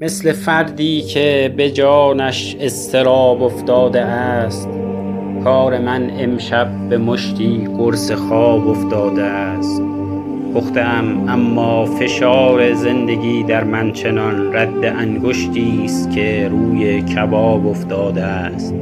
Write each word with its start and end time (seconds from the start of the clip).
مثل 0.00 0.32
فردی 0.32 1.02
که 1.02 1.54
به 1.56 1.70
جانش 1.70 2.56
اضطراب 2.60 3.42
افتاده 3.42 4.00
است 4.00 4.68
کار 5.44 5.78
من 5.78 6.10
امشب 6.18 6.88
به 6.88 6.98
مشتی 6.98 7.68
قرص 7.78 8.10
خواب 8.10 8.68
افتاده 8.68 9.22
است. 9.22 9.82
پخته 10.54 10.80
ام 10.80 11.28
اما 11.28 11.86
فشار 11.86 12.74
زندگی 12.74 13.42
در 13.42 13.64
من 13.64 13.92
چنان 13.92 14.54
رد 14.56 14.84
انگشتی 14.84 15.82
است 15.84 16.10
که 16.10 16.48
روی 16.50 17.02
کباب 17.02 17.66
افتاده 17.66 18.22
است. 18.22 18.74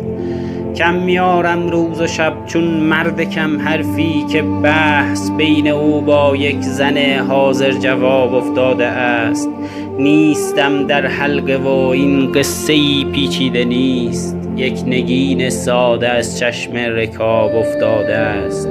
کم 0.77 0.95
میارم 0.95 1.69
روز 1.69 2.01
و 2.01 2.07
شب 2.07 2.33
چون 2.47 2.65
مرد 2.65 3.21
کم 3.21 3.61
حرفی 3.61 4.25
که 4.33 4.43
بحث 4.43 5.31
بین 5.31 5.69
او 5.69 6.01
با 6.01 6.37
یک 6.37 6.61
زن 6.61 7.19
حاضر 7.19 7.73
جواب 7.73 8.35
افتاده 8.35 8.87
است. 8.87 9.51
نیستم 9.99 10.87
در 10.87 11.07
حلقه 11.07 11.57
و 11.57 11.69
این 11.69 12.33
قصه 12.33 12.73
ای 12.73 13.07
پیچیده 13.13 13.65
نیست. 13.65 14.37
یک 14.57 14.83
نگین 14.87 15.51
ساده 15.51 16.09
از 16.09 16.39
چشم 16.39 16.77
رکاب 16.77 17.57
افتاده 17.57 18.17
است. 18.17 18.69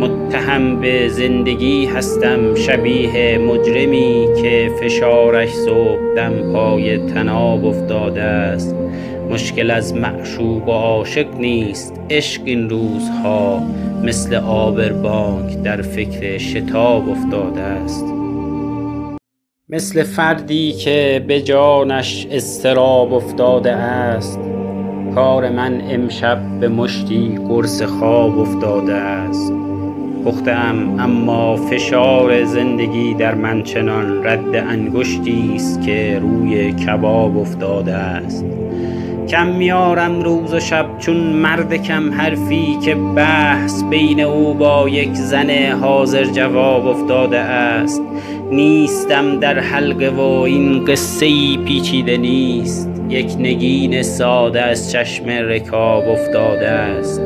متهم 0.00 0.80
به 0.80 1.08
زندگی 1.08 1.86
هستم 1.86 2.54
شبیه 2.54 3.38
مجرمی 3.38 4.26
که 4.42 4.70
فشارش 4.80 5.48
صبحدم 5.48 6.52
پای 6.52 6.98
تناب 6.98 7.64
افتاده 7.64 8.22
است. 8.22 8.76
مشکل 9.30 9.70
از 9.70 9.94
معشوق 9.94 10.68
و 10.68 10.72
عاشق 10.72 11.34
نیست. 11.34 12.00
عشق 12.10 12.42
این 12.44 12.70
روزها 12.70 13.62
مثل 14.04 14.34
آبربانک 14.34 15.62
در 15.62 15.82
فکر 15.82 16.38
شتاب 16.38 17.08
افتاده 17.08 17.60
است. 17.60 18.19
مثل 19.72 20.02
فردی 20.02 20.72
که 20.72 21.24
به 21.28 21.40
جانش 21.40 22.26
اضطراب 22.30 23.14
افتاده 23.14 23.72
است 23.72 24.40
کار 25.14 25.48
من 25.48 25.82
امشب 25.90 26.60
به 26.60 26.68
مشتی 26.68 27.38
قرص 27.48 27.82
خواب 27.82 28.38
افتاده 28.38 28.94
است. 28.94 29.52
پخته 30.24 30.50
ام 30.50 31.00
اما 31.00 31.56
فشار 31.56 32.44
زندگی 32.44 33.14
در 33.14 33.34
من 33.34 33.62
چنان 33.62 34.26
رد 34.26 34.56
انگشتی 34.56 35.52
است 35.54 35.82
که 35.82 36.18
روی 36.22 36.72
کباب 36.72 37.38
افتاده 37.38 37.94
است. 37.94 38.44
کم 39.28 39.46
میارم 39.46 40.22
روز 40.22 40.54
و 40.54 40.60
شب 40.60 40.86
چون 40.98 41.16
مرد 41.16 41.74
کم 41.74 42.12
حرفی 42.12 42.78
که 42.84 42.94
بحث 42.94 43.82
بین 43.82 44.20
او 44.20 44.54
با 44.54 44.88
یک 44.88 45.14
زن 45.14 45.50
حاضر 45.72 46.24
جواب 46.24 46.86
افتاده 46.86 47.38
است. 47.38 48.02
نیستم 48.50 49.40
در 49.40 49.58
حلقه 49.58 50.10
و 50.10 50.20
این 50.20 50.84
قصه 50.84 51.26
ای 51.26 51.58
پیچیده 51.66 52.16
نیست. 52.16 52.90
یک 53.08 53.36
نگین 53.38 54.02
ساده 54.02 54.62
از 54.62 54.92
چشم 54.92 55.28
رکاب 55.28 56.08
افتاده 56.08 56.68
است. 56.68 57.20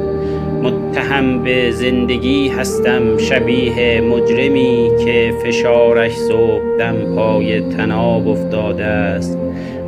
متهم 0.63 1.43
به 1.43 1.71
زندگی 1.71 2.49
هستم 2.49 3.19
شبیه 3.19 4.01
مجرمی 4.01 4.91
که 5.05 5.35
فشارش 5.45 6.13
صبحدم 6.13 7.15
پای 7.15 7.61
تناب 7.61 8.29
افتاده 8.29 8.85
است. 8.85 9.39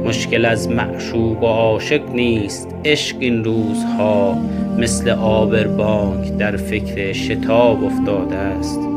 مشکل 0.04 0.44
از 0.44 0.68
معشوق 0.68 1.42
و 1.42 1.46
عاشق 1.46 2.10
نیست. 2.10 2.74
عشق 2.84 3.16
این 3.20 3.44
روزها 3.44 4.38
مثل 4.78 5.10
آبربانک 5.10 6.36
در 6.38 6.56
فکر 6.56 7.12
شتاب 7.12 7.84
افتاده 7.84 8.36
است. 8.36 8.95